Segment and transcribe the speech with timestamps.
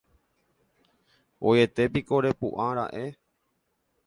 [1.43, 3.05] ¡Voietépiko repu'ãra'e!